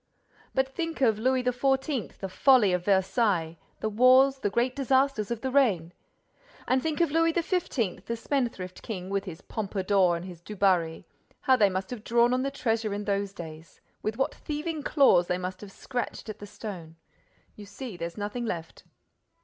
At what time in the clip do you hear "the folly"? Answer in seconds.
2.17-2.73